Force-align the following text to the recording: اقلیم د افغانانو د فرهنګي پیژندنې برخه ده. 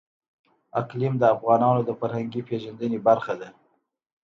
اقلیم 0.81 1.13
د 1.19 1.23
افغانانو 1.35 1.81
د 1.85 1.91
فرهنګي 1.99 2.41
پیژندنې 2.49 2.99
برخه 3.07 3.33
ده. 3.41 3.49